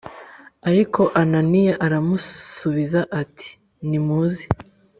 [0.69, 3.47] Ariko Ananiya arasubiza ati
[3.87, 4.43] nimuze